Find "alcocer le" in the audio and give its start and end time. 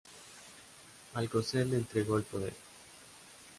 1.13-1.75